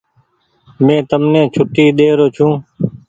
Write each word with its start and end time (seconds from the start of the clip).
مين 0.85 0.99
تمني 1.09 1.41
ڇوٽي 1.53 1.85
ڏيرو 1.97 2.27
ڇو۔ 2.35 2.47